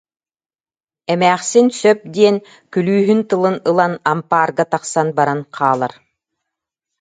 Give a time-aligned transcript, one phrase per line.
[1.13, 2.35] Эмээхсин сөп диэн,
[2.73, 5.93] күлүүһүн тылын ылан, ампаарга тахсан баран хаалар